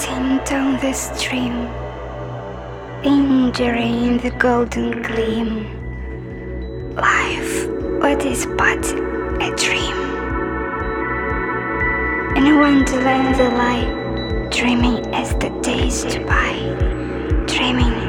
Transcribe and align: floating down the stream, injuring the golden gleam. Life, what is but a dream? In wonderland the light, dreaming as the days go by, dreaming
floating 0.00 0.38
down 0.44 0.80
the 0.80 0.92
stream, 0.92 1.68
injuring 3.04 4.18
the 4.18 4.30
golden 4.38 5.02
gleam. 5.02 5.66
Life, 6.94 7.66
what 8.00 8.24
is 8.24 8.46
but 8.56 8.84
a 9.42 9.54
dream? 9.56 9.96
In 12.36 12.58
wonderland 12.58 13.34
the 13.34 13.50
light, 13.56 14.50
dreaming 14.50 15.06
as 15.14 15.34
the 15.34 15.50
days 15.62 16.04
go 16.04 16.24
by, 16.26 16.52
dreaming 17.46 17.99